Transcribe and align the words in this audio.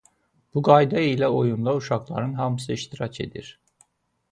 Bu 0.53 0.63
qayda 0.67 1.03
ilə 1.09 1.29
oyunda 1.41 1.77
uşaqların 1.81 2.33
hamısı 2.41 2.79
iştirak 2.81 3.23
edir. 3.27 3.55